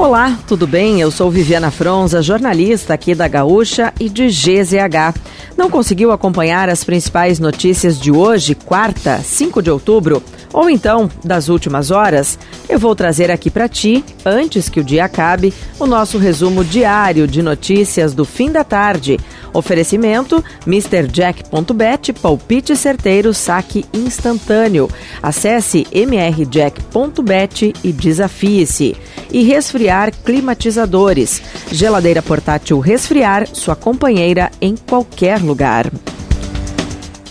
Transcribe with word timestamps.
Olá, 0.00 0.38
tudo 0.48 0.66
bem? 0.66 0.98
Eu 0.98 1.10
sou 1.10 1.30
Viviana 1.30 1.70
Fronza, 1.70 2.22
jornalista 2.22 2.94
aqui 2.94 3.14
da 3.14 3.28
Gaúcha 3.28 3.92
e 4.00 4.08
de 4.08 4.28
GZH. 4.28 5.20
Não 5.58 5.68
conseguiu 5.68 6.10
acompanhar 6.10 6.70
as 6.70 6.82
principais 6.82 7.38
notícias 7.38 8.00
de 8.00 8.10
hoje, 8.10 8.54
quarta, 8.54 9.18
5 9.18 9.60
de 9.60 9.70
outubro? 9.70 10.22
ou 10.52 10.68
então 10.68 11.10
das 11.24 11.48
últimas 11.48 11.90
horas, 11.90 12.38
eu 12.68 12.78
vou 12.78 12.94
trazer 12.94 13.30
aqui 13.30 13.50
para 13.50 13.68
ti, 13.68 14.04
antes 14.24 14.68
que 14.68 14.80
o 14.80 14.84
dia 14.84 15.04
acabe, 15.04 15.54
o 15.78 15.86
nosso 15.86 16.18
resumo 16.18 16.64
diário 16.64 17.26
de 17.26 17.42
notícias 17.42 18.12
do 18.14 18.24
fim 18.24 18.50
da 18.50 18.64
tarde. 18.64 19.18
Oferecimento 19.52 20.44
MrJack.bet, 20.66 22.12
palpite 22.14 22.76
certeiro, 22.76 23.34
saque 23.34 23.84
instantâneo. 23.92 24.88
Acesse 25.22 25.86
mrjack.bet 25.92 27.72
e 27.82 27.92
desafie-se. 27.92 28.96
E 29.32 29.42
resfriar 29.42 30.12
climatizadores. 30.24 31.40
Geladeira 31.70 32.20
portátil 32.20 32.78
resfriar, 32.80 33.46
sua 33.52 33.76
companheira 33.76 34.50
em 34.60 34.74
qualquer 34.76 35.40
lugar. 35.40 35.90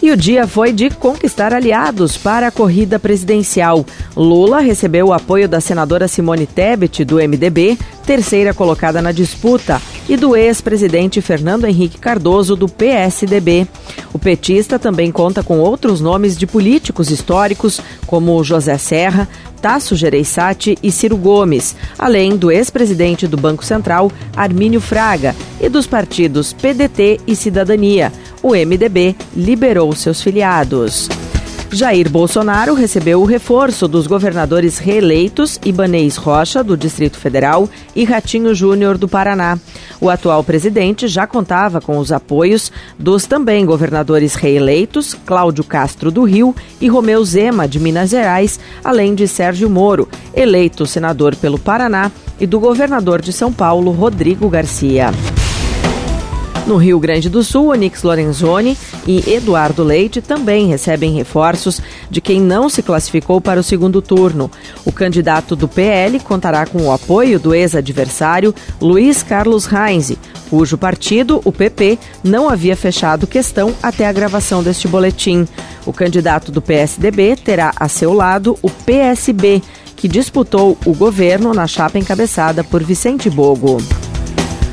E 0.02 0.12
o 0.12 0.16
dia 0.16 0.48
foi 0.48 0.72
de 0.72 0.90
conquistar 0.90 1.54
aliados 1.54 2.16
para 2.16 2.48
a 2.48 2.52
corrida 2.52 2.98
presidencial. 2.98 3.86
Lula 4.16 4.62
recebeu 4.62 5.08
o 5.08 5.14
apoio 5.14 5.48
da 5.48 5.60
senadora 5.60 6.08
Simone 6.08 6.48
Tebet, 6.48 7.04
do 7.04 7.18
MDB, 7.18 7.78
terceira 8.06 8.54
colocada 8.54 9.02
na 9.02 9.12
disputa, 9.12 9.82
e 10.10 10.18
do 10.18 10.36
ex-presidente 10.36 11.22
Fernando 11.22 11.66
Henrique 11.66 11.98
Cardoso, 11.98 12.56
do 12.56 12.68
PSDB. 12.68 13.66
O 14.12 14.20
petista 14.20 14.78
também 14.78 15.12
conta 15.12 15.42
com 15.42 15.60
outros 15.60 16.02
nomes 16.02 16.38
de 16.38 16.46
políticos 16.46 17.10
históricos, 17.10 17.80
como 18.06 18.44
José 18.44 18.78
Serra, 18.78 19.30
Tasso 19.62 19.96
Gereissati 19.96 20.78
e 20.84 20.92
Ciro 20.92 21.16
Gomes, 21.16 21.76
além 21.98 22.36
do 22.36 22.52
ex-presidente 22.52 23.28
do 23.28 23.38
Banco 23.38 23.64
Central, 23.64 24.12
Armínio 24.36 24.82
Fraga, 24.82 25.36
e 25.62 25.70
dos 25.70 25.86
partidos 25.86 26.52
PDT 26.54 27.22
e 27.28 27.36
Cidadania 27.36 28.12
o 28.42 28.52
MDB 28.52 29.16
liberou 29.36 29.94
seus 29.94 30.22
filiados. 30.22 31.10
Jair 31.72 32.10
Bolsonaro 32.10 32.74
recebeu 32.74 33.22
o 33.22 33.26
reforço 33.26 33.88
dos 33.88 34.08
governadores 34.08 34.80
reeleitos 34.80 35.60
Ibanês 35.64 36.16
Rocha, 36.16 36.64
do 36.64 36.76
Distrito 36.76 37.18
Federal, 37.18 37.70
e 37.96 38.04
Ratinho 38.04 38.56
Júnior, 38.56 38.98
do 38.98 39.08
Paraná. 39.08 39.60
O 40.02 40.10
atual 40.10 40.44
presidente 40.44 41.08
já 41.08 41.28
contava 41.28 41.82
com 41.82 41.98
os 41.98 42.12
apoios 42.12 42.72
dos 42.98 43.26
também 43.26 43.66
governadores 43.66 44.36
reeleitos 44.36 45.14
Cláudio 45.26 45.64
Castro, 45.64 46.10
do 46.10 46.24
Rio, 46.24 46.56
e 46.80 46.88
Romeu 46.88 47.24
Zema, 47.26 47.68
de 47.68 47.80
Minas 47.80 48.10
Gerais, 48.10 48.60
além 48.84 49.14
de 49.14 49.28
Sérgio 49.28 49.70
Moro, 49.70 50.08
eleito 50.34 50.86
senador 50.86 51.36
pelo 51.36 51.60
Paraná, 51.60 52.12
e 52.40 52.48
do 52.48 52.60
governador 52.60 53.22
de 53.22 53.34
São 53.34 53.52
Paulo, 53.52 53.92
Rodrigo 53.92 54.50
Garcia. 54.50 55.12
No 56.70 56.78
Rio 56.78 57.00
Grande 57.00 57.30
do 57.30 57.42
Sul, 57.42 57.70
Onix 57.70 58.04
Lorenzoni 58.04 58.78
e 59.08 59.34
Eduardo 59.34 59.84
Leite 59.84 60.22
também 60.22 60.68
recebem 60.68 61.16
reforços 61.16 61.82
de 62.12 62.22
quem 62.22 62.40
não 62.40 62.70
se 62.70 62.84
classificou 62.84 63.42
para 63.42 63.60
o 63.60 63.64
segundo 63.64 64.04
turno. 64.04 64.52
O 64.86 64.92
candidato 64.92 65.56
do 65.56 65.68
PL 65.68 66.20
contará 66.20 66.68
com 66.68 66.84
o 66.84 66.92
apoio 66.92 67.40
do 67.40 67.56
ex-adversário 67.56 68.54
Luiz 68.80 69.24
Carlos 69.24 69.66
Reis, 69.66 70.16
cujo 70.48 70.78
partido, 70.78 71.42
o 71.44 71.52
PP, 71.52 71.98
não 72.24 72.48
havia 72.48 72.76
fechado 72.76 73.26
questão 73.26 73.74
até 73.82 74.06
a 74.06 74.14
gravação 74.14 74.62
deste 74.62 74.88
boletim. 74.88 75.48
O 75.88 75.92
candidato 75.92 76.52
do 76.52 76.62
PSDB 76.62 77.36
terá 77.36 77.74
a 77.78 77.88
seu 77.88 78.14
lado 78.14 78.56
o 78.62 78.70
PSB, 78.70 79.64
que 79.96 80.08
disputou 80.08 80.78
o 80.86 80.94
governo 80.94 81.52
na 81.52 81.66
chapa 81.66 81.98
encabeçada 81.98 82.64
por 82.64 82.84
Vicente 82.84 83.28
Bogo. 83.28 83.80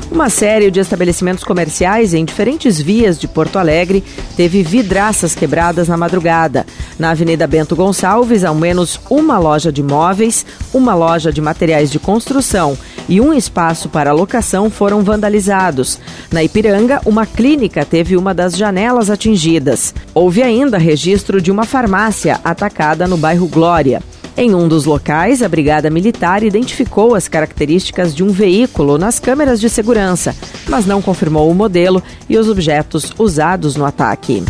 Uma 0.09 0.29
série 0.29 0.71
de 0.71 0.79
estabelecimentos 0.79 1.43
comerciais 1.43 2.13
em 2.13 2.23
diferentes 2.23 2.79
vias 2.79 3.19
de 3.19 3.27
Porto 3.27 3.59
Alegre 3.59 4.03
teve 4.37 4.63
vidraças 4.63 5.35
quebradas 5.35 5.89
na 5.89 5.97
madrugada. 5.97 6.65
Na 6.97 7.11
Avenida 7.11 7.45
Bento 7.45 7.75
Gonçalves, 7.75 8.45
ao 8.45 8.55
menos 8.55 8.99
uma 9.09 9.37
loja 9.37 9.71
de 9.71 9.83
móveis, 9.83 10.45
uma 10.73 10.95
loja 10.95 11.31
de 11.31 11.41
materiais 11.41 11.91
de 11.91 11.99
construção 11.99 12.77
e 13.09 13.19
um 13.19 13.33
espaço 13.33 13.89
para 13.89 14.13
locação 14.13 14.69
foram 14.69 15.03
vandalizados. 15.03 15.99
Na 16.31 16.41
Ipiranga, 16.41 17.01
uma 17.05 17.25
clínica 17.25 17.85
teve 17.85 18.15
uma 18.15 18.33
das 18.33 18.55
janelas 18.55 19.09
atingidas. 19.09 19.93
Houve 20.13 20.41
ainda 20.41 20.77
registro 20.77 21.41
de 21.41 21.51
uma 21.51 21.65
farmácia 21.65 22.39
atacada 22.43 23.07
no 23.07 23.17
bairro 23.17 23.47
Glória. 23.47 24.01
Em 24.39 24.53
um 24.53 24.67
dos 24.67 24.85
locais, 24.85 25.41
a 25.41 25.49
Brigada 25.49 25.89
Militar 25.89 26.43
identificou 26.43 27.15
as 27.15 27.27
características 27.27 28.13
de 28.13 28.23
um 28.23 28.29
veículo 28.29 28.95
nas 28.95 29.17
câmeras 29.17 29.59
de 29.59 29.67
segurança, 29.67 30.35
mas 30.69 30.85
não 30.85 31.01
confirmou 31.01 31.49
o 31.49 31.55
modelo 31.55 32.03
e 32.29 32.37
os 32.37 32.47
objetos 32.47 33.11
usados 33.17 33.75
no 33.75 33.83
ataque. 33.83 34.43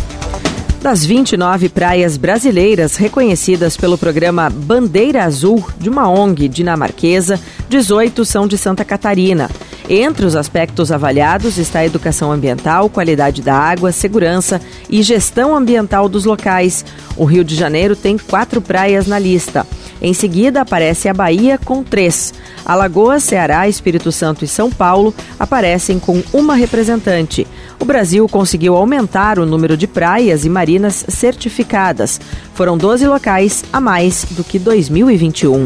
Das 0.82 1.06
29 1.06 1.70
praias 1.70 2.18
brasileiras 2.18 2.96
reconhecidas 2.96 3.78
pelo 3.78 3.96
programa 3.96 4.50
Bandeira 4.50 5.24
Azul 5.24 5.66
de 5.78 5.88
uma 5.88 6.06
ONG 6.06 6.48
dinamarquesa, 6.48 7.40
18 7.70 8.26
são 8.26 8.46
de 8.46 8.58
Santa 8.58 8.84
Catarina. 8.84 9.50
Entre 9.88 10.26
os 10.26 10.36
aspectos 10.36 10.92
avaliados 10.92 11.56
está 11.56 11.78
a 11.78 11.86
educação 11.86 12.30
ambiental, 12.30 12.90
qualidade 12.90 13.40
da 13.40 13.54
água, 13.54 13.90
segurança 13.90 14.60
e 14.88 15.02
gestão 15.02 15.56
ambiental 15.56 16.10
dos 16.10 16.26
locais. 16.26 16.84
O 17.16 17.24
Rio 17.24 17.42
de 17.42 17.54
Janeiro 17.54 17.96
tem 17.96 18.18
quatro 18.18 18.60
praias 18.60 19.06
na 19.06 19.18
lista. 19.18 19.66
Em 20.00 20.14
seguida, 20.14 20.60
aparece 20.60 21.08
a 21.08 21.14
Bahia 21.14 21.58
com 21.62 21.82
três. 21.82 22.32
Alagoas, 22.64 23.24
Ceará, 23.24 23.68
Espírito 23.68 24.12
Santo 24.12 24.44
e 24.44 24.48
São 24.48 24.70
Paulo 24.70 25.14
aparecem 25.38 25.98
com 25.98 26.22
uma 26.32 26.54
representante. 26.54 27.46
O 27.80 27.84
Brasil 27.84 28.28
conseguiu 28.28 28.76
aumentar 28.76 29.38
o 29.38 29.46
número 29.46 29.76
de 29.76 29.86
praias 29.86 30.44
e 30.44 30.48
marinas 30.48 31.04
certificadas. 31.08 32.20
Foram 32.54 32.76
12 32.76 33.06
locais 33.06 33.64
a 33.72 33.80
mais 33.80 34.26
do 34.30 34.44
que 34.44 34.58
2021. 34.58 35.64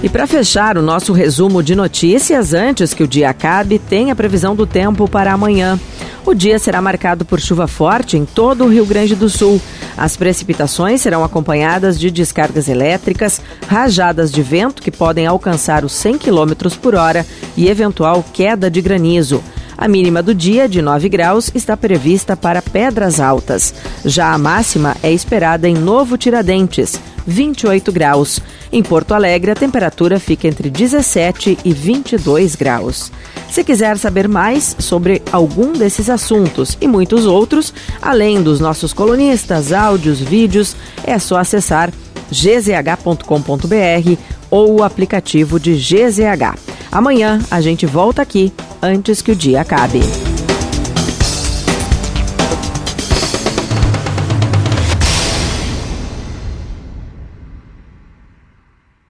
E 0.00 0.08
para 0.08 0.28
fechar 0.28 0.78
o 0.78 0.82
nosso 0.82 1.12
resumo 1.12 1.60
de 1.60 1.74
notícias, 1.74 2.54
antes 2.54 2.94
que 2.94 3.02
o 3.02 3.08
dia 3.08 3.30
acabe, 3.30 3.80
tem 3.80 4.12
a 4.12 4.16
previsão 4.16 4.54
do 4.54 4.64
tempo 4.64 5.08
para 5.08 5.32
amanhã. 5.32 5.78
O 6.24 6.34
dia 6.34 6.58
será 6.58 6.80
marcado 6.80 7.24
por 7.24 7.40
chuva 7.40 7.66
forte 7.66 8.16
em 8.16 8.24
todo 8.24 8.64
o 8.64 8.68
Rio 8.68 8.86
Grande 8.86 9.16
do 9.16 9.28
Sul. 9.28 9.60
As 9.98 10.16
precipitações 10.16 11.00
serão 11.00 11.24
acompanhadas 11.24 11.98
de 11.98 12.08
descargas 12.08 12.68
elétricas, 12.68 13.40
rajadas 13.66 14.30
de 14.30 14.40
vento 14.42 14.80
que 14.80 14.92
podem 14.92 15.26
alcançar 15.26 15.84
os 15.84 15.92
100 15.92 16.18
km 16.18 16.52
por 16.80 16.94
hora 16.94 17.26
e 17.56 17.68
eventual 17.68 18.24
queda 18.32 18.70
de 18.70 18.80
granizo. 18.80 19.42
A 19.76 19.88
mínima 19.88 20.22
do 20.22 20.34
dia, 20.34 20.68
de 20.68 20.80
9 20.80 21.08
graus, 21.08 21.50
está 21.52 21.76
prevista 21.76 22.36
para 22.36 22.62
Pedras 22.62 23.18
Altas. 23.18 23.74
Já 24.04 24.32
a 24.32 24.38
máxima 24.38 24.96
é 25.02 25.12
esperada 25.12 25.68
em 25.68 25.74
Novo 25.74 26.16
Tiradentes, 26.16 27.00
28 27.28 27.92
graus. 27.92 28.40
Em 28.72 28.82
Porto 28.82 29.12
Alegre, 29.12 29.50
a 29.50 29.54
temperatura 29.54 30.18
fica 30.18 30.48
entre 30.48 30.70
17 30.70 31.58
e 31.64 31.72
22 31.72 32.56
graus. 32.56 33.12
Se 33.50 33.62
quiser 33.62 33.98
saber 33.98 34.26
mais 34.26 34.74
sobre 34.78 35.22
algum 35.30 35.72
desses 35.72 36.08
assuntos 36.10 36.76
e 36.80 36.88
muitos 36.88 37.26
outros, 37.26 37.72
além 38.00 38.42
dos 38.42 38.58
nossos 38.58 38.92
colunistas, 38.92 39.72
áudios, 39.72 40.20
vídeos, 40.20 40.74
é 41.04 41.18
só 41.18 41.36
acessar 41.36 41.92
gzh.com.br 42.30 44.16
ou 44.50 44.80
o 44.80 44.82
aplicativo 44.82 45.60
de 45.60 45.74
GZH. 45.74 46.58
Amanhã 46.90 47.38
a 47.50 47.60
gente 47.60 47.86
volta 47.86 48.22
aqui 48.22 48.52
antes 48.82 49.20
que 49.20 49.32
o 49.32 49.36
dia 49.36 49.60
acabe. 49.60 50.00